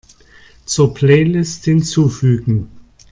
[0.65, 2.71] Zur Playlist hinzufügen.